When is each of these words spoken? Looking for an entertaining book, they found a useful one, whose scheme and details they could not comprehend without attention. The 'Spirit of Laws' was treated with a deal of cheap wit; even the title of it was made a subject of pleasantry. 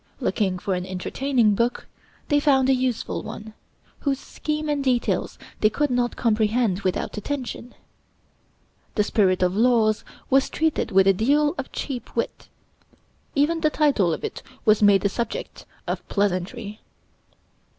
Looking 0.19 0.57
for 0.57 0.73
an 0.73 0.83
entertaining 0.83 1.53
book, 1.53 1.85
they 2.29 2.39
found 2.39 2.69
a 2.69 2.73
useful 2.73 3.21
one, 3.21 3.53
whose 3.99 4.19
scheme 4.19 4.67
and 4.67 4.83
details 4.83 5.37
they 5.59 5.69
could 5.69 5.91
not 5.91 6.15
comprehend 6.15 6.79
without 6.81 7.17
attention. 7.17 7.75
The 8.95 9.03
'Spirit 9.03 9.43
of 9.43 9.55
Laws' 9.55 10.03
was 10.27 10.49
treated 10.49 10.89
with 10.89 11.05
a 11.05 11.13
deal 11.13 11.53
of 11.55 11.71
cheap 11.71 12.15
wit; 12.15 12.49
even 13.35 13.61
the 13.61 13.69
title 13.69 14.11
of 14.11 14.23
it 14.23 14.41
was 14.65 14.81
made 14.81 15.05
a 15.05 15.07
subject 15.07 15.67
of 15.85 16.01
pleasantry. 16.09 16.79